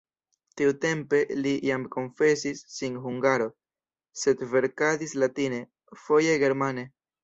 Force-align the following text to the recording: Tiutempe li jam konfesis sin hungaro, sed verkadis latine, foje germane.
Tiutempe 0.61 1.19
li 1.41 1.51
jam 1.69 1.85
konfesis 1.97 2.63
sin 2.79 2.97
hungaro, 3.05 3.51
sed 4.25 4.45
verkadis 4.57 5.19
latine, 5.25 5.65
foje 6.09 6.39
germane. 6.49 6.93